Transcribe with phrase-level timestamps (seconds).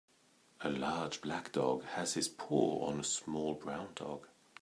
[0.61, 4.27] A large black dog has his paw on a small brown dog.